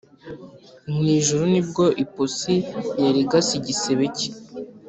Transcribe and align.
mu 0.93 1.03
ijoro 1.17 1.43
nibwo 1.53 1.85
ipusi 2.03 2.55
yarigase 3.03 3.51
igisebe 3.59 4.05
cye 4.17 4.29